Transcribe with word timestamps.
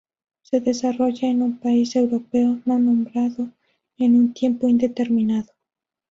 Se 0.41 0.59
desarrolla 0.61 1.27
en 1.29 1.43
un 1.43 1.59
país 1.59 1.95
europeo 1.95 2.59
no 2.65 2.79
nombrado, 2.79 3.51
en 3.99 4.15
un 4.15 4.33
tiempo 4.33 4.67
indeterminado. 4.67 5.51